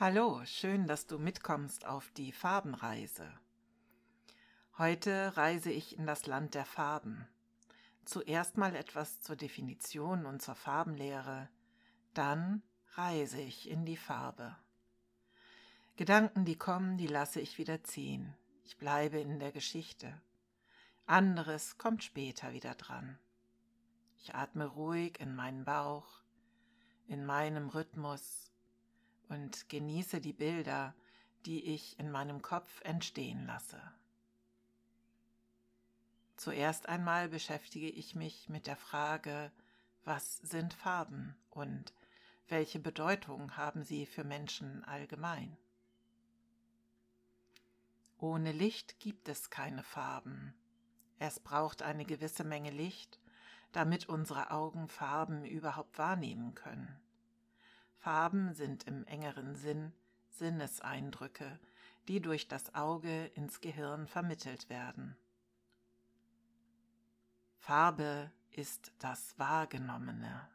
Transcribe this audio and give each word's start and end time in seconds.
Hallo, 0.00 0.40
schön, 0.44 0.86
dass 0.86 1.08
du 1.08 1.18
mitkommst 1.18 1.84
auf 1.84 2.12
die 2.12 2.30
Farbenreise. 2.30 3.28
Heute 4.78 5.36
reise 5.36 5.72
ich 5.72 5.98
in 5.98 6.06
das 6.06 6.26
Land 6.26 6.54
der 6.54 6.64
Farben. 6.64 7.26
Zuerst 8.04 8.56
mal 8.56 8.76
etwas 8.76 9.20
zur 9.22 9.34
Definition 9.34 10.24
und 10.24 10.40
zur 10.40 10.54
Farbenlehre, 10.54 11.48
dann 12.14 12.62
reise 12.92 13.40
ich 13.40 13.68
in 13.68 13.84
die 13.84 13.96
Farbe. 13.96 14.54
Gedanken, 15.96 16.44
die 16.44 16.56
kommen, 16.56 16.96
die 16.96 17.08
lasse 17.08 17.40
ich 17.40 17.58
wieder 17.58 17.82
ziehen. 17.82 18.36
Ich 18.66 18.76
bleibe 18.78 19.18
in 19.18 19.40
der 19.40 19.50
Geschichte. 19.50 20.22
Anderes 21.06 21.76
kommt 21.76 22.04
später 22.04 22.52
wieder 22.52 22.76
dran. 22.76 23.18
Ich 24.20 24.32
atme 24.32 24.66
ruhig 24.66 25.18
in 25.18 25.34
meinen 25.34 25.64
Bauch, 25.64 26.22
in 27.08 27.26
meinem 27.26 27.68
Rhythmus 27.68 28.48
und 29.28 29.68
genieße 29.68 30.20
die 30.20 30.32
Bilder, 30.32 30.94
die 31.46 31.74
ich 31.74 31.98
in 31.98 32.10
meinem 32.10 32.42
Kopf 32.42 32.80
entstehen 32.82 33.46
lasse. 33.46 33.80
Zuerst 36.36 36.88
einmal 36.88 37.28
beschäftige 37.28 37.88
ich 37.88 38.14
mich 38.14 38.48
mit 38.48 38.66
der 38.66 38.76
Frage, 38.76 39.50
was 40.04 40.38
sind 40.38 40.72
Farben 40.72 41.36
und 41.50 41.92
welche 42.48 42.78
Bedeutung 42.78 43.56
haben 43.56 43.82
sie 43.82 44.06
für 44.06 44.24
Menschen 44.24 44.84
allgemein? 44.84 45.56
Ohne 48.18 48.52
Licht 48.52 48.98
gibt 49.00 49.28
es 49.28 49.50
keine 49.50 49.82
Farben. 49.82 50.54
Es 51.18 51.40
braucht 51.40 51.82
eine 51.82 52.04
gewisse 52.04 52.44
Menge 52.44 52.70
Licht, 52.70 53.20
damit 53.72 54.08
unsere 54.08 54.50
Augen 54.50 54.88
Farben 54.88 55.44
überhaupt 55.44 55.98
wahrnehmen 55.98 56.54
können. 56.54 57.00
Farben 57.98 58.54
sind 58.54 58.84
im 58.84 59.04
engeren 59.06 59.56
Sinn 59.56 59.92
Sinneseindrücke, 60.30 61.58
die 62.06 62.20
durch 62.20 62.48
das 62.48 62.74
Auge 62.74 63.26
ins 63.34 63.60
Gehirn 63.60 64.06
vermittelt 64.06 64.70
werden. 64.70 65.16
Farbe 67.58 68.30
ist 68.52 68.92
das 68.98 69.38
Wahrgenommene. 69.38 70.48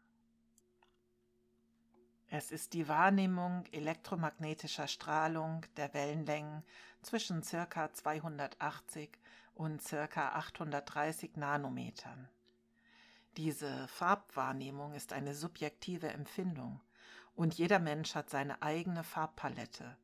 Es 2.30 2.52
ist 2.52 2.74
die 2.74 2.88
Wahrnehmung 2.88 3.66
elektromagnetischer 3.72 4.88
Strahlung 4.88 5.66
der 5.78 5.94
Wellenlängen 5.94 6.64
zwischen 7.04 7.42
ca. 7.42 7.94
280 7.94 9.12
und 9.54 9.84
ca. 9.84 10.30
830 10.30 11.36
Nanometern. 11.36 12.28
Diese 13.38 13.88
Farbwahrnehmung 13.90 14.94
ist 14.94 15.14
eine 15.14 15.36
subjektive 15.36 16.08
Empfindung 16.08 16.82
und 17.36 17.56
jeder 17.56 17.80
Mensch 17.80 18.16
hat 18.16 18.30
seine 18.30 18.62
eigene 18.62 19.04
Farbpalette, 19.04 19.98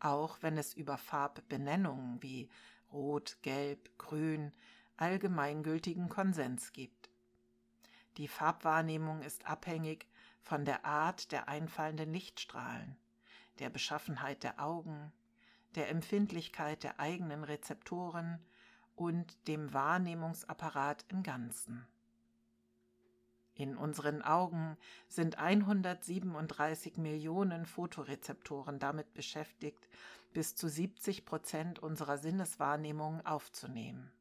auch 0.00 0.38
wenn 0.42 0.56
es 0.56 0.74
über 0.74 0.98
Farbbenennungen 0.98 2.22
wie 2.22 2.48
Rot, 2.92 3.38
Gelb, 3.42 3.98
Grün 3.98 4.52
allgemeingültigen 4.96 6.08
Konsens 6.08 6.72
gibt. 6.72 7.10
Die 8.16 8.28
Farbwahrnehmung 8.28 9.22
ist 9.22 9.46
abhängig 9.46 10.06
von 10.42 10.64
der 10.64 10.84
Art 10.84 11.32
der 11.32 11.48
einfallenden 11.48 12.12
Lichtstrahlen, 12.12 12.96
der 13.58 13.68
Beschaffenheit 13.68 14.42
der 14.42 14.62
Augen, 14.62 15.12
der 15.74 15.90
Empfindlichkeit 15.90 16.82
der 16.82 16.98
eigenen 17.00 17.44
Rezeptoren 17.44 18.40
und 18.94 19.36
dem 19.48 19.74
Wahrnehmungsapparat 19.74 21.04
im 21.08 21.22
Ganzen. 21.22 21.86
In 23.56 23.74
unseren 23.78 24.20
Augen 24.20 24.76
sind 25.08 25.38
137 25.38 26.98
Millionen 26.98 27.64
Fotorezeptoren 27.64 28.78
damit 28.78 29.14
beschäftigt, 29.14 29.88
bis 30.34 30.54
zu 30.54 30.68
70 30.68 31.24
Prozent 31.24 31.78
unserer 31.78 32.18
Sinneswahrnehmung 32.18 33.24
aufzunehmen. 33.24 34.12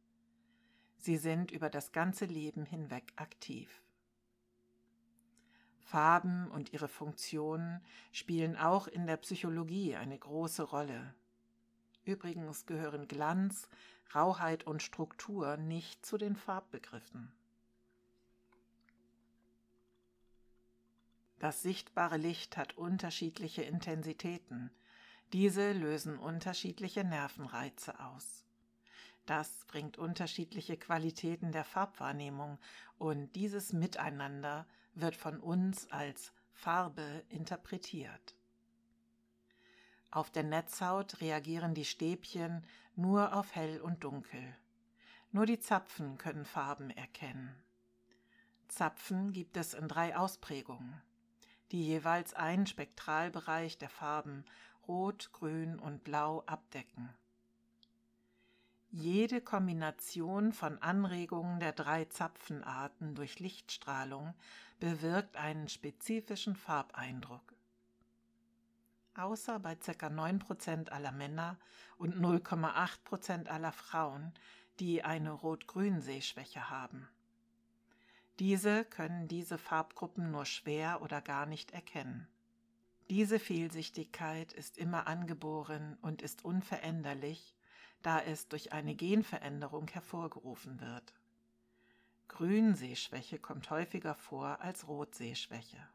Sie 0.96 1.18
sind 1.18 1.52
über 1.52 1.70
das 1.70 1.92
ganze 1.92 2.24
Leben 2.24 2.66
hinweg 2.66 3.12
aktiv. 3.18 3.84
Farben 5.82 6.50
und 6.50 6.72
ihre 6.72 6.88
Funktionen 6.88 7.82
spielen 8.14 8.56
auch 8.56 8.88
in 8.88 9.06
der 9.06 9.18
Psychologie 9.18 9.98
eine 9.98 10.18
große 10.18 10.64
Rolle. 10.64 11.14
Übrigens 12.06 12.66
gehören 12.66 13.10
Glanz, 13.10 13.68
Rauheit 14.16 14.66
und 14.66 14.82
Struktur 14.82 15.58
nicht 15.58 16.06
zu 16.06 16.18
den 16.18 16.38
Farbbegriffen. 16.38 17.34
Das 21.46 21.62
sichtbare 21.62 22.18
Licht 22.18 22.58
hat 22.58 22.76
unterschiedliche 22.76 23.62
Intensitäten. 23.62 24.72
Diese 25.32 25.74
lösen 25.74 26.18
unterschiedliche 26.18 27.04
Nervenreize 27.04 28.00
aus. 28.00 28.44
Das 29.28 29.64
bringt 29.66 30.00
unterschiedliche 30.00 30.76
Qualitäten 30.76 31.52
der 31.52 31.64
Farbwahrnehmung 31.64 32.58
und 32.98 33.32
dieses 33.36 33.74
Miteinander 33.74 34.66
wird 34.96 35.16
von 35.16 35.40
uns 35.40 35.92
als 35.92 36.34
Farbe 36.52 37.24
interpretiert. 37.30 38.36
Auf 40.10 40.32
der 40.32 40.46
Netzhaut 40.46 41.22
reagieren 41.22 41.76
die 41.76 41.86
Stäbchen 41.86 42.66
nur 42.96 43.36
auf 43.36 43.54
hell 43.54 43.82
und 43.82 44.04
dunkel. 44.04 44.58
Nur 45.32 45.46
die 45.46 45.60
Zapfen 45.60 46.18
können 46.18 46.46
Farben 46.46 46.90
erkennen. 46.90 47.56
Zapfen 48.68 49.32
gibt 49.32 49.58
es 49.58 49.76
in 49.76 49.88
drei 49.88 50.18
Ausprägungen 50.18 51.05
die 51.76 51.86
jeweils 51.86 52.34
einen 52.34 52.68
Spektralbereich 52.68 53.78
der 53.78 53.90
Farben 53.90 54.46
Rot, 54.88 55.34
Grün 55.34 55.78
und 55.78 56.06
Blau 56.06 56.42
abdecken. 56.46 57.10
Jede 58.92 59.42
Kombination 59.42 60.54
von 60.54 60.82
Anregungen 60.82 61.60
der 61.60 61.74
drei 61.74 62.06
Zapfenarten 62.06 63.14
durch 63.14 63.42
Lichtstrahlung 63.42 64.34
bewirkt 64.80 65.36
einen 65.36 65.68
spezifischen 65.68 66.56
Farbeindruck. 66.56 67.54
Außer 69.18 69.60
bei 69.60 69.76
ca. 69.76 70.08
9% 70.08 70.88
aller 70.92 71.12
Männer 71.12 71.58
und 71.98 72.16
0,8% 72.16 73.48
aller 73.48 73.74
Frauen, 73.74 74.34
die 74.80 75.04
eine 75.04 75.32
Rot-Grün-Sehschwäche 75.32 76.70
haben. 76.70 77.10
Diese 78.40 78.84
können 78.84 79.28
diese 79.30 79.58
Farbgruppen 79.58 80.32
nur 80.32 80.46
schwer 80.46 81.02
oder 81.02 81.22
gar 81.22 81.46
nicht 81.46 81.72
erkennen. 81.72 82.28
Diese 83.10 83.40
Fehlsichtigkeit 83.40 84.52
ist 84.52 84.78
immer 84.78 85.08
angeboren 85.08 85.98
und 86.02 86.22
ist 86.22 86.44
unveränderlich, 86.44 87.56
da 88.02 88.20
es 88.20 88.48
durch 88.50 88.74
eine 88.74 88.94
Genveränderung 88.96 89.88
hervorgerufen 89.88 90.82
wird. 90.82 91.14
Grünsehschwäche 92.28 93.40
kommt 93.40 93.70
häufiger 93.70 94.16
vor 94.16 94.60
als 94.60 94.88
Rotsehschwäche. 94.88 95.88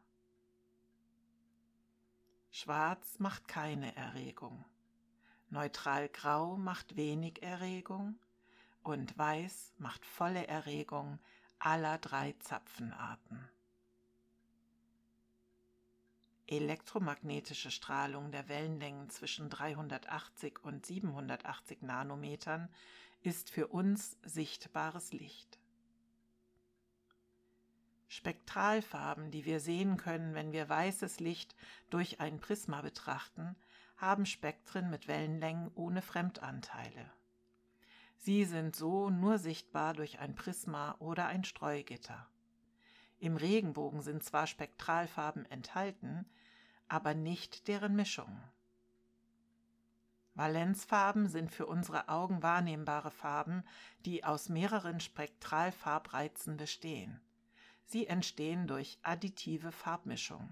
Schwarz 2.49 3.19
macht 3.19 3.47
keine 3.47 3.95
Erregung. 3.95 4.65
Neutral 5.49 6.09
grau 6.09 6.57
macht 6.57 6.95
wenig 6.95 7.43
Erregung 7.43 8.17
und 8.83 9.17
weiß 9.17 9.73
macht 9.77 10.05
volle 10.05 10.47
Erregung 10.47 11.19
aller 11.63 11.99
drei 11.99 12.33
Zapfenarten. 12.39 13.47
Elektromagnetische 16.47 17.69
Strahlung 17.69 18.31
der 18.31 18.49
Wellenlängen 18.49 19.11
zwischen 19.11 19.47
380 19.49 20.63
und 20.63 20.83
780 20.85 21.83
Nanometern 21.83 22.67
ist 23.21 23.51
für 23.51 23.67
uns 23.67 24.17
sichtbares 24.23 25.13
Licht. 25.13 25.59
Spektralfarben, 28.07 29.29
die 29.29 29.45
wir 29.45 29.59
sehen 29.59 29.97
können, 29.97 30.33
wenn 30.33 30.51
wir 30.51 30.67
weißes 30.67 31.19
Licht 31.19 31.55
durch 31.91 32.19
ein 32.19 32.39
Prisma 32.39 32.81
betrachten, 32.81 33.55
haben 33.97 34.25
Spektren 34.25 34.89
mit 34.89 35.07
Wellenlängen 35.07 35.71
ohne 35.75 36.01
Fremdanteile. 36.01 37.11
Sie 38.23 38.45
sind 38.45 38.75
so 38.75 39.09
nur 39.09 39.39
sichtbar 39.39 39.95
durch 39.95 40.19
ein 40.19 40.35
Prisma 40.35 40.95
oder 40.99 41.25
ein 41.25 41.43
Streugitter. 41.43 42.27
Im 43.17 43.35
Regenbogen 43.35 44.01
sind 44.01 44.23
zwar 44.23 44.45
Spektralfarben 44.45 45.49
enthalten, 45.49 46.27
aber 46.87 47.15
nicht 47.15 47.67
deren 47.67 47.95
Mischung. 47.95 48.39
Valenzfarben 50.35 51.29
sind 51.29 51.51
für 51.51 51.65
unsere 51.65 52.09
Augen 52.09 52.43
wahrnehmbare 52.43 53.09
Farben, 53.09 53.63
die 54.05 54.23
aus 54.23 54.49
mehreren 54.49 54.99
Spektralfarbreizen 54.99 56.57
bestehen. 56.57 57.19
Sie 57.85 58.05
entstehen 58.05 58.67
durch 58.67 58.99
additive 59.01 59.71
Farbmischung. 59.71 60.47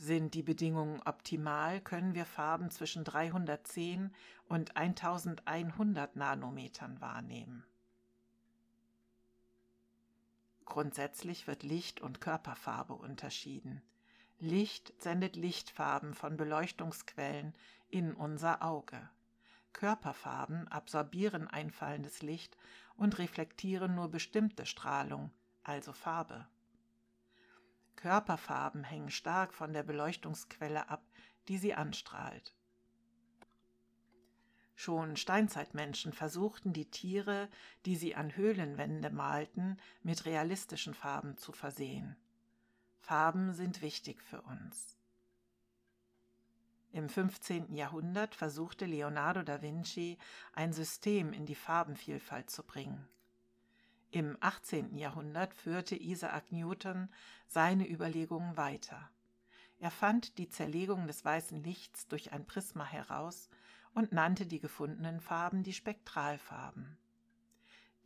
Sind 0.00 0.32
die 0.32 0.42
Bedingungen 0.42 1.02
optimal, 1.04 1.78
können 1.82 2.14
wir 2.14 2.24
Farben 2.24 2.70
zwischen 2.70 3.04
310 3.04 4.14
und 4.48 4.74
1100 4.74 6.16
Nanometern 6.16 7.02
wahrnehmen. 7.02 7.66
Grundsätzlich 10.64 11.46
wird 11.46 11.64
Licht 11.64 12.00
und 12.00 12.22
Körperfarbe 12.22 12.94
unterschieden. 12.94 13.82
Licht 14.38 14.94
sendet 15.02 15.36
Lichtfarben 15.36 16.14
von 16.14 16.38
Beleuchtungsquellen 16.38 17.54
in 17.90 18.14
unser 18.14 18.62
Auge. 18.62 19.06
Körperfarben 19.74 20.66
absorbieren 20.68 21.46
einfallendes 21.46 22.22
Licht 22.22 22.56
und 22.96 23.18
reflektieren 23.18 23.96
nur 23.96 24.08
bestimmte 24.10 24.64
Strahlung, 24.64 25.30
also 25.62 25.92
Farbe. 25.92 26.48
Körperfarben 28.00 28.82
hängen 28.82 29.10
stark 29.10 29.52
von 29.54 29.72
der 29.72 29.82
Beleuchtungsquelle 29.82 30.88
ab, 30.88 31.04
die 31.48 31.58
sie 31.58 31.74
anstrahlt. 31.74 32.54
Schon 34.74 35.16
Steinzeitmenschen 35.16 36.14
versuchten 36.14 36.72
die 36.72 36.90
Tiere, 36.90 37.50
die 37.84 37.96
sie 37.96 38.14
an 38.14 38.34
Höhlenwände 38.34 39.10
malten, 39.10 39.76
mit 40.02 40.24
realistischen 40.24 40.94
Farben 40.94 41.36
zu 41.36 41.52
versehen. 41.52 42.16
Farben 43.00 43.52
sind 43.52 43.82
wichtig 43.82 44.22
für 44.22 44.40
uns. 44.40 44.96
Im 46.92 47.10
15. 47.10 47.74
Jahrhundert 47.74 48.34
versuchte 48.34 48.86
Leonardo 48.86 49.42
da 49.42 49.60
Vinci 49.60 50.16
ein 50.54 50.72
System 50.72 51.34
in 51.34 51.44
die 51.44 51.54
Farbenvielfalt 51.54 52.48
zu 52.48 52.62
bringen. 52.64 53.06
Im 54.12 54.36
18. 54.40 54.98
Jahrhundert 54.98 55.54
führte 55.54 55.94
Isaac 55.94 56.50
Newton 56.50 57.08
seine 57.46 57.88
Überlegungen 57.88 58.56
weiter. 58.56 59.08
Er 59.78 59.92
fand 59.92 60.36
die 60.36 60.48
Zerlegung 60.48 61.06
des 61.06 61.24
weißen 61.24 61.62
Lichts 61.62 62.08
durch 62.08 62.32
ein 62.32 62.44
Prisma 62.44 62.84
heraus 62.84 63.48
und 63.94 64.10
nannte 64.12 64.46
die 64.46 64.58
gefundenen 64.58 65.20
Farben 65.20 65.62
die 65.62 65.72
Spektralfarben. 65.72 66.98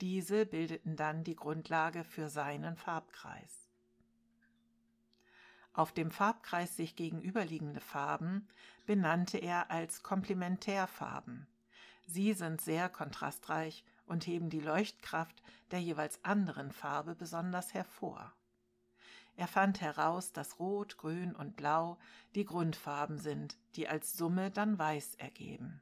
Diese 0.02 0.44
bildeten 0.44 0.94
dann 0.96 1.24
die 1.24 1.36
Grundlage 1.36 2.04
für 2.04 2.28
seinen 2.28 2.76
Farbkreis. 2.76 3.70
Auf 5.72 5.90
dem 5.90 6.10
Farbkreis 6.10 6.76
sich 6.76 6.96
gegenüberliegende 6.96 7.80
Farben 7.80 8.46
benannte 8.84 9.38
er 9.38 9.70
als 9.70 10.02
Komplementärfarben. 10.02 11.46
Sie 12.06 12.34
sind 12.34 12.60
sehr 12.60 12.90
kontrastreich 12.90 13.84
und 14.06 14.26
heben 14.26 14.50
die 14.50 14.60
Leuchtkraft 14.60 15.42
der 15.70 15.80
jeweils 15.80 16.24
anderen 16.24 16.72
Farbe 16.72 17.14
besonders 17.14 17.74
hervor. 17.74 18.32
Er 19.36 19.48
fand 19.48 19.80
heraus, 19.80 20.32
dass 20.32 20.58
Rot, 20.58 20.96
Grün 20.96 21.34
und 21.34 21.56
Blau 21.56 21.98
die 22.34 22.44
Grundfarben 22.44 23.18
sind, 23.18 23.56
die 23.74 23.88
als 23.88 24.16
Summe 24.16 24.50
dann 24.50 24.78
Weiß 24.78 25.16
ergeben. 25.16 25.80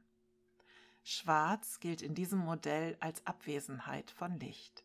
Schwarz 1.03 1.79
gilt 1.79 2.01
in 2.01 2.15
diesem 2.15 2.39
Modell 2.39 2.97
als 2.99 3.25
Abwesenheit 3.27 4.09
von 4.09 4.39
Licht. 4.39 4.83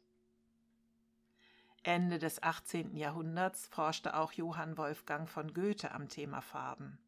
Ende 1.85 2.19
des 2.19 2.43
18. 2.43 2.97
Jahrhunderts 2.97 3.69
forschte 3.69 4.17
auch 4.17 4.33
Johann 4.33 4.77
Wolfgang 4.77 5.29
von 5.29 5.55
Goethe 5.55 5.93
am 5.93 6.09
Thema 6.09 6.43
Farben. 6.43 6.99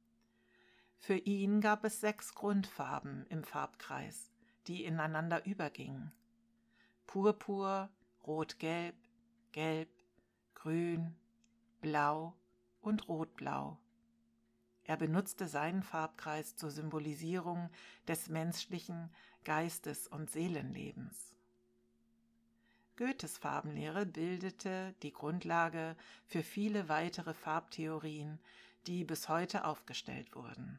Für 0.99 1.17
ihn 1.17 1.61
gab 1.61 1.85
es 1.85 2.01
sechs 2.01 2.35
Grundfarben 2.35 3.27
im 3.29 3.43
Farbkreis, 3.43 4.31
die 4.67 4.85
ineinander 4.85 5.45
übergingen. 5.45 6.13
Purpur, 7.11 7.91
Rot-Gelb, 8.25 8.95
Gelb, 9.51 9.89
Grün, 10.55 11.17
Blau 11.81 12.37
und 12.83 13.09
Rotblau. 13.09 13.81
Er 14.85 14.97
benutzte 14.97 15.49
seinen 15.49 15.83
Farbkreis 15.83 16.55
zur 16.55 16.71
Symbolisierung 16.71 17.69
des 18.07 18.29
menschlichen 18.29 19.11
Geistes 19.43 20.07
und 20.07 20.31
Seelenlebens. 20.31 21.35
Goethes 22.95 23.39
Farbenlehre 23.39 24.07
bildete 24.07 24.95
die 25.03 25.13
Grundlage 25.13 25.97
für 26.27 26.45
viele 26.45 26.89
weitere 26.89 27.35
Farbtheorien, 27.35 28.39
die 28.87 29.03
bis 29.05 29.29
heute 29.29 29.65
aufgestellt 29.65 30.37
wurden. 30.37 30.79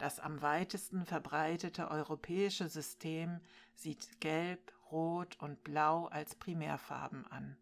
Das 0.00 0.18
am 0.18 0.40
weitesten 0.40 1.04
verbreitete 1.04 1.90
europäische 1.90 2.70
System 2.70 3.38
sieht 3.74 4.18
Gelb, 4.22 4.72
Rot 4.90 5.36
und 5.40 5.62
Blau 5.62 6.06
als 6.06 6.34
Primärfarben 6.36 7.30
an. 7.30 7.58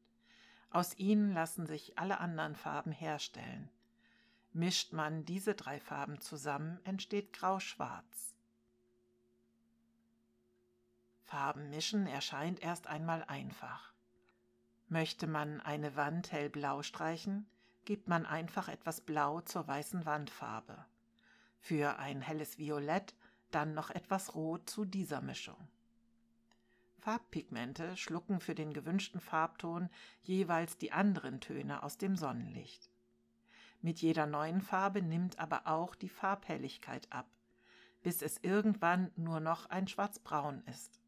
Aus 0.70 0.96
ihnen 0.98 1.32
lassen 1.34 1.66
sich 1.66 1.98
alle 1.98 2.20
anderen 2.20 2.54
Farben 2.54 2.92
herstellen. 2.92 3.68
Mischt 4.52 4.92
man 4.92 5.24
diese 5.24 5.56
drei 5.56 5.80
Farben 5.80 6.20
zusammen, 6.20 6.78
entsteht 6.84 7.32
Grau-Schwarz. 7.32 8.36
Farben 11.24 11.70
mischen 11.70 12.06
erscheint 12.06 12.62
erst 12.62 12.86
einmal 12.86 13.24
einfach. 13.24 13.92
Möchte 14.86 15.26
man 15.26 15.60
eine 15.60 15.96
Wand 15.96 16.30
hellblau 16.30 16.82
streichen, 16.84 17.50
gibt 17.84 18.06
man 18.06 18.26
einfach 18.26 18.68
etwas 18.68 19.00
Blau 19.00 19.40
zur 19.40 19.66
weißen 19.66 20.06
Wandfarbe. 20.06 20.86
Für 21.58 21.98
ein 21.98 22.20
helles 22.20 22.58
Violett 22.58 23.14
dann 23.50 23.74
noch 23.74 23.90
etwas 23.90 24.34
Rot 24.34 24.68
zu 24.68 24.84
dieser 24.84 25.20
Mischung. 25.20 25.68
Farbpigmente 26.98 27.96
schlucken 27.96 28.40
für 28.40 28.54
den 28.54 28.72
gewünschten 28.72 29.20
Farbton 29.20 29.88
jeweils 30.22 30.78
die 30.78 30.92
anderen 30.92 31.40
Töne 31.40 31.82
aus 31.82 31.96
dem 31.96 32.16
Sonnenlicht. 32.16 32.90
Mit 33.80 34.00
jeder 34.00 34.26
neuen 34.26 34.60
Farbe 34.60 35.02
nimmt 35.02 35.38
aber 35.38 35.66
auch 35.66 35.94
die 35.94 36.08
Farbhelligkeit 36.08 37.10
ab, 37.12 37.28
bis 38.02 38.22
es 38.22 38.38
irgendwann 38.38 39.12
nur 39.16 39.40
noch 39.40 39.66
ein 39.66 39.86
Schwarzbraun 39.86 40.62
ist. 40.66 41.00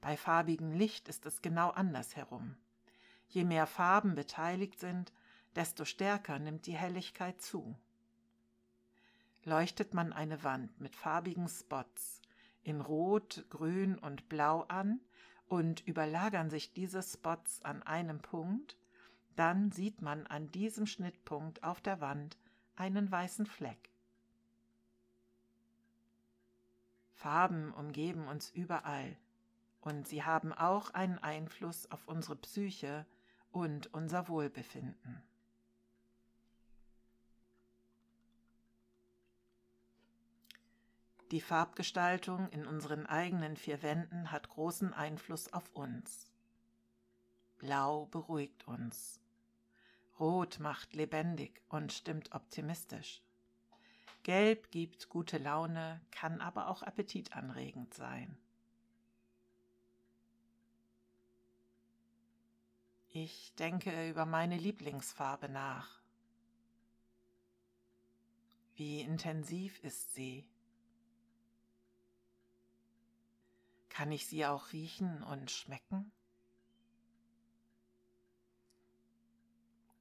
Bei 0.00 0.16
farbigem 0.16 0.70
Licht 0.70 1.08
ist 1.08 1.26
es 1.26 1.42
genau 1.42 1.70
andersherum. 1.70 2.56
Je 3.28 3.44
mehr 3.44 3.66
Farben 3.66 4.14
beteiligt 4.14 4.78
sind, 4.78 5.12
desto 5.56 5.84
stärker 5.84 6.38
nimmt 6.38 6.66
die 6.66 6.76
Helligkeit 6.76 7.40
zu. 7.40 7.76
Leuchtet 9.44 9.94
man 9.94 10.12
eine 10.12 10.44
Wand 10.44 10.80
mit 10.80 10.94
farbigen 10.94 11.48
Spots, 11.48 12.20
in 12.62 12.80
Rot, 12.80 13.44
Grün 13.48 13.98
und 13.98 14.28
Blau 14.28 14.62
an 14.62 15.00
und 15.46 15.86
überlagern 15.86 16.50
sich 16.50 16.72
diese 16.72 17.02
Spots 17.02 17.62
an 17.62 17.82
einem 17.82 18.20
Punkt, 18.20 18.76
dann 19.36 19.70
sieht 19.70 20.02
man 20.02 20.26
an 20.26 20.50
diesem 20.50 20.86
Schnittpunkt 20.86 21.62
auf 21.62 21.80
der 21.80 22.00
Wand 22.00 22.36
einen 22.74 23.10
weißen 23.10 23.46
Fleck. 23.46 23.90
Farben 27.14 27.72
umgeben 27.72 28.28
uns 28.28 28.50
überall 28.50 29.16
und 29.80 30.06
sie 30.06 30.24
haben 30.24 30.52
auch 30.52 30.90
einen 30.90 31.18
Einfluss 31.18 31.90
auf 31.90 32.06
unsere 32.08 32.36
Psyche 32.36 33.06
und 33.52 33.92
unser 33.94 34.28
Wohlbefinden. 34.28 35.22
Die 41.32 41.40
Farbgestaltung 41.40 42.48
in 42.50 42.66
unseren 42.66 43.04
eigenen 43.06 43.56
vier 43.56 43.82
Wänden 43.82 44.30
hat 44.30 44.48
großen 44.48 44.94
Einfluss 44.94 45.52
auf 45.52 45.68
uns. 45.74 46.30
Blau 47.58 48.06
beruhigt 48.06 48.68
uns. 48.68 49.20
Rot 50.20 50.60
macht 50.60 50.94
lebendig 50.94 51.62
und 51.68 51.92
stimmt 51.92 52.32
optimistisch. 52.32 53.22
Gelb 54.22 54.70
gibt 54.70 55.08
gute 55.08 55.38
Laune, 55.38 56.00
kann 56.12 56.40
aber 56.40 56.68
auch 56.68 56.82
appetitanregend 56.82 57.92
sein. 57.92 58.38
Ich 63.08 63.52
denke 63.54 64.08
über 64.08 64.26
meine 64.26 64.58
Lieblingsfarbe 64.58 65.48
nach. 65.48 66.02
Wie 68.74 69.00
intensiv 69.00 69.82
ist 69.82 70.14
sie? 70.14 70.46
Kann 73.96 74.12
ich 74.12 74.26
sie 74.26 74.44
auch 74.44 74.74
riechen 74.74 75.22
und 75.22 75.50
schmecken? 75.50 76.12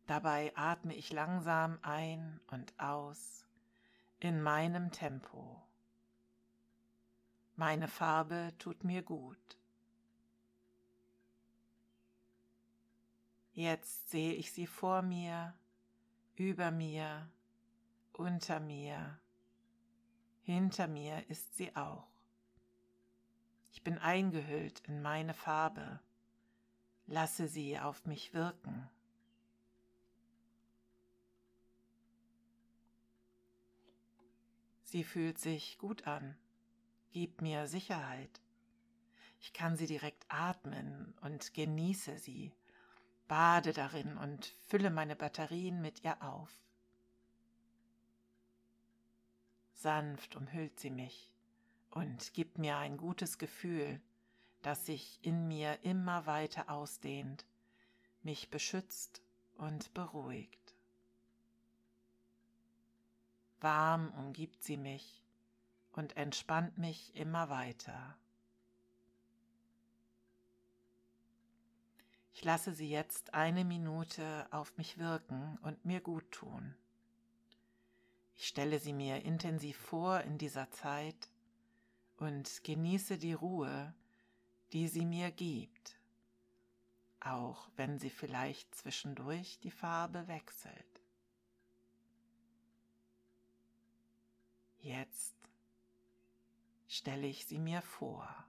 Dabei 0.06 0.52
atme 0.58 0.94
ich 0.94 1.14
langsam 1.14 1.80
ein 1.82 2.42
und 2.48 2.78
aus 2.78 3.46
in 4.20 4.42
meinem 4.42 4.92
Tempo. 4.92 5.64
Meine 7.56 7.88
Farbe 7.88 8.52
tut 8.58 8.84
mir 8.84 9.02
gut. 9.02 9.58
Jetzt 13.54 14.10
sehe 14.10 14.34
ich 14.34 14.52
sie 14.52 14.68
vor 14.68 15.04
mir, 15.04 15.58
über 16.36 16.70
mir, 16.70 17.30
unter 18.12 18.60
mir, 18.60 19.18
hinter 20.42 20.90
mir 20.90 21.30
ist 21.30 21.56
sie 21.56 21.74
auch. 21.78 22.15
Ich 23.76 23.84
bin 23.84 23.98
eingehüllt 23.98 24.80
in 24.88 25.02
meine 25.02 25.34
Farbe. 25.34 26.00
Lasse 27.08 27.50
sie 27.50 27.78
auf 27.78 28.06
mich 28.06 28.34
wirken. 28.34 28.90
Sie 34.84 35.04
fühlt 35.04 35.40
sich 35.40 35.78
gut 35.78 36.08
an, 36.08 36.38
gibt 37.12 37.42
mir 37.42 37.68
Sicherheit. 37.68 38.40
Ich 39.42 39.52
kann 39.52 39.76
sie 39.76 39.88
direkt 39.88 40.26
atmen 40.30 41.14
und 41.20 41.54
genieße 41.54 42.18
sie, 42.18 42.54
bade 43.28 43.74
darin 43.74 44.16
und 44.18 44.46
fülle 44.68 44.90
meine 44.90 45.18
Batterien 45.18 45.82
mit 45.82 46.02
ihr 46.06 46.24
auf. 46.24 46.50
Sanft 49.74 50.38
umhüllt 50.38 50.80
sie 50.80 50.92
mich 50.92 51.35
und 51.96 52.34
gibt 52.34 52.58
mir 52.58 52.78
ein 52.78 52.98
gutes 52.98 53.38
Gefühl, 53.38 54.02
das 54.62 54.86
sich 54.86 55.18
in 55.22 55.48
mir 55.48 55.80
immer 55.84 56.26
weiter 56.26 56.70
ausdehnt, 56.70 57.46
mich 58.22 58.50
beschützt 58.50 59.22
und 59.58 59.94
beruhigt. 59.94 60.76
Warm 63.62 64.12
umgibt 64.12 64.62
sie 64.62 64.76
mich 64.76 65.24
und 65.94 66.18
entspannt 66.18 66.78
mich 66.78 67.16
immer 67.16 67.50
weiter. 67.50 68.18
Ich 72.34 72.44
lasse 72.44 72.74
sie 72.74 72.90
jetzt 72.90 73.34
eine 73.34 73.64
Minute 73.64 74.48
auf 74.52 74.78
mich 74.78 74.98
wirken 74.98 75.58
und 75.62 75.86
mir 75.86 76.02
gut 76.02 76.30
tun. 76.34 76.76
Ich 78.36 78.48
stelle 78.48 78.80
sie 78.80 78.92
mir 78.92 79.24
intensiv 79.24 79.78
vor 79.78 80.20
in 80.20 80.38
dieser 80.38 80.70
Zeit 80.72 81.30
und 82.18 82.64
genieße 82.64 83.18
die 83.18 83.34
Ruhe, 83.34 83.94
die 84.74 84.88
sie 84.88 85.06
mir 85.06 85.32
gibt, 85.32 86.00
auch 87.20 87.70
wenn 87.76 88.00
sie 88.00 88.10
vielleicht 88.10 88.74
zwischendurch 88.76 89.60
die 89.60 89.72
Farbe 89.72 90.28
wechselt. 90.28 91.02
Jetzt 94.80 95.36
stelle 96.88 97.28
ich 97.28 97.46
sie 97.46 97.60
mir 97.60 97.82
vor. 97.82 98.46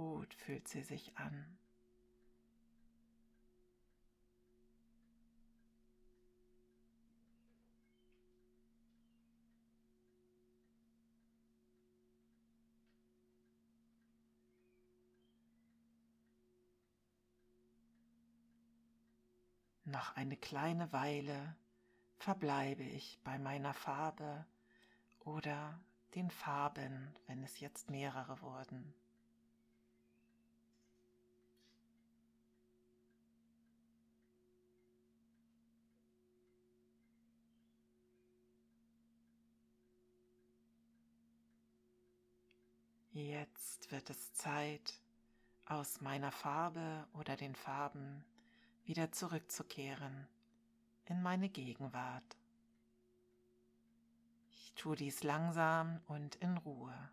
Gut 0.00 0.32
fühlt 0.32 0.66
sie 0.66 0.80
sich 0.80 1.14
an. 1.18 1.58
Noch 19.84 20.16
eine 20.16 20.38
kleine 20.38 20.90
Weile 20.94 21.54
verbleibe 22.16 22.84
ich 22.84 23.20
bei 23.22 23.38
meiner 23.38 23.74
Farbe 23.74 24.46
oder 25.26 25.78
den 26.14 26.30
Farben, 26.30 27.14
wenn 27.26 27.42
es 27.44 27.60
jetzt 27.60 27.90
mehrere 27.90 28.40
wurden. 28.40 28.94
Jetzt 43.28 43.92
wird 43.92 44.08
es 44.08 44.32
Zeit, 44.32 44.98
aus 45.66 46.00
meiner 46.00 46.32
Farbe 46.32 47.06
oder 47.12 47.36
den 47.36 47.54
Farben 47.54 48.24
wieder 48.84 49.12
zurückzukehren 49.12 50.26
in 51.04 51.20
meine 51.20 51.50
Gegenwart. 51.50 52.38
Ich 54.48 54.72
tue 54.74 54.96
dies 54.96 55.22
langsam 55.22 56.00
und 56.06 56.36
in 56.36 56.56
Ruhe. 56.56 57.10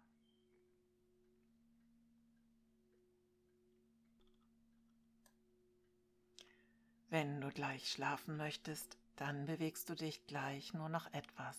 Wenn 7.09 7.41
du 7.41 7.49
gleich 7.49 7.91
schlafen 7.91 8.37
möchtest, 8.37 8.97
dann 9.17 9.45
bewegst 9.45 9.89
du 9.89 9.95
dich 9.95 10.25
gleich 10.25 10.73
nur 10.73 10.87
noch 10.87 11.11
etwas. 11.13 11.57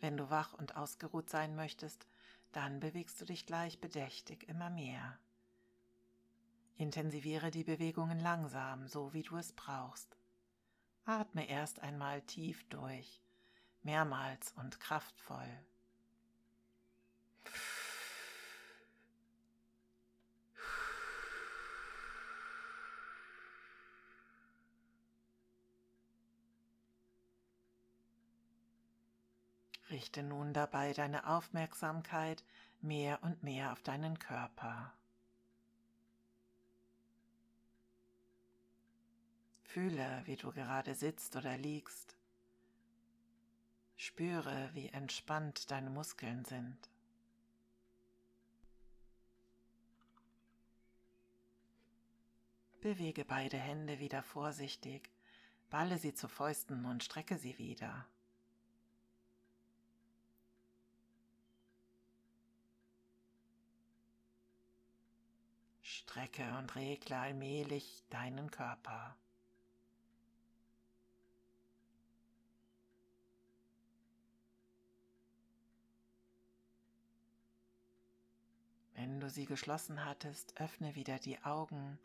Wenn 0.00 0.16
du 0.16 0.28
wach 0.28 0.54
und 0.54 0.76
ausgeruht 0.76 1.30
sein 1.30 1.54
möchtest, 1.54 2.08
dann 2.52 2.80
bewegst 2.80 3.20
du 3.20 3.24
dich 3.24 3.46
gleich 3.46 3.80
bedächtig 3.80 4.48
immer 4.48 4.70
mehr. 4.70 5.18
Intensiviere 6.76 7.50
die 7.50 7.64
Bewegungen 7.64 8.20
langsam, 8.20 8.88
so 8.88 9.12
wie 9.12 9.22
du 9.22 9.36
es 9.36 9.52
brauchst. 9.52 10.16
Atme 11.04 11.48
erst 11.48 11.80
einmal 11.80 12.22
tief 12.22 12.66
durch, 12.68 13.20
mehrmals 13.82 14.52
und 14.52 14.80
kraftvoll. 14.80 15.48
Richte 29.90 30.22
nun 30.22 30.52
dabei 30.52 30.92
deine 30.92 31.26
Aufmerksamkeit 31.26 32.44
mehr 32.80 33.22
und 33.22 33.42
mehr 33.42 33.72
auf 33.72 33.82
deinen 33.82 34.18
Körper. 34.18 34.92
Fühle, 39.62 40.22
wie 40.26 40.36
du 40.36 40.52
gerade 40.52 40.94
sitzt 40.94 41.36
oder 41.36 41.56
liegst. 41.56 42.16
Spüre, 43.96 44.70
wie 44.74 44.88
entspannt 44.88 45.70
deine 45.70 45.90
Muskeln 45.90 46.44
sind. 46.44 46.88
Bewege 52.80 53.24
beide 53.24 53.58
Hände 53.58 53.98
wieder 53.98 54.22
vorsichtig, 54.22 55.10
balle 55.68 55.98
sie 55.98 56.14
zu 56.14 56.28
Fäusten 56.28 56.86
und 56.86 57.04
strecke 57.04 57.36
sie 57.36 57.58
wieder. 57.58 58.06
Strecke 66.10 66.42
und 66.58 66.74
regle 66.74 67.16
allmählich 67.16 68.02
deinen 68.10 68.50
Körper. 68.50 69.14
Wenn 78.94 79.20
du 79.20 79.30
sie 79.30 79.46
geschlossen 79.46 80.04
hattest, 80.04 80.60
öffne 80.60 80.96
wieder 80.96 81.20
die 81.20 81.40
Augen 81.44 81.96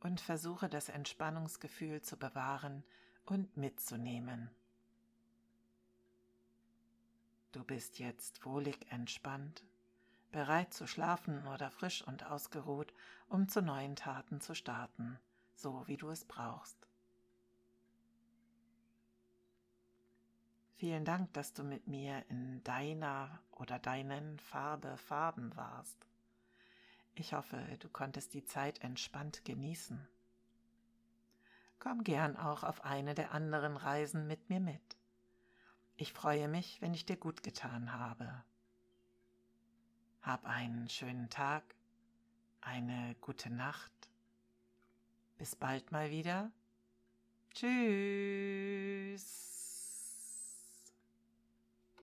und 0.00 0.22
versuche 0.22 0.70
das 0.70 0.88
Entspannungsgefühl 0.88 2.00
zu 2.00 2.16
bewahren 2.16 2.82
und 3.26 3.54
mitzunehmen. 3.58 4.50
Du 7.52 7.62
bist 7.62 7.98
jetzt 7.98 8.46
wohlig 8.46 8.90
entspannt, 8.90 9.62
bereit 10.32 10.74
zu 10.74 10.86
schlafen 10.86 11.46
oder 11.46 11.70
frisch 11.70 12.02
und 12.02 12.26
ausgeruht, 12.26 12.92
um 13.28 13.48
zu 13.48 13.62
neuen 13.62 13.94
Taten 13.94 14.40
zu 14.40 14.54
starten, 14.54 15.18
so 15.54 15.86
wie 15.86 15.96
du 15.96 16.10
es 16.10 16.24
brauchst. 16.24 16.76
Vielen 20.76 21.04
Dank, 21.04 21.32
dass 21.34 21.52
du 21.52 21.62
mit 21.62 21.86
mir 21.86 22.24
in 22.28 22.64
deiner 22.64 23.40
oder 23.52 23.78
deinen 23.78 24.40
Farbe 24.40 24.96
Farben 24.96 25.54
warst. 25.54 26.08
Ich 27.14 27.34
hoffe, 27.34 27.56
du 27.78 27.88
konntest 27.88 28.34
die 28.34 28.44
Zeit 28.44 28.82
entspannt 28.82 29.44
genießen. 29.44 30.08
Komm 31.78 32.02
gern 32.02 32.36
auch 32.36 32.64
auf 32.64 32.84
eine 32.84 33.14
der 33.14 33.32
anderen 33.32 33.76
Reisen 33.76 34.26
mit 34.26 34.48
mir 34.48 34.60
mit. 34.60 34.96
Ich 35.96 36.12
freue 36.12 36.48
mich, 36.48 36.80
wenn 36.80 36.94
ich 36.94 37.06
dir 37.06 37.16
gut 37.16 37.42
getan 37.42 37.92
habe. 37.92 38.42
Hab 40.22 40.44
einen 40.44 40.88
schönen 40.88 41.28
Tag, 41.30 41.64
eine 42.60 43.16
gute 43.20 43.50
Nacht. 43.50 43.90
Bis 45.36 45.56
bald 45.56 45.90
mal 45.90 46.12
wieder. 46.12 46.52
Tschüss. 47.52 49.51